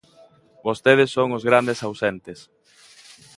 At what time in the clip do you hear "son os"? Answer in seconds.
1.15-1.43